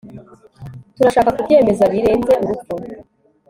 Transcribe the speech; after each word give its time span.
turashaka 0.95 1.35
kubyemeza 1.37 1.83
birenze 1.93 2.31
urupfu 2.43 2.73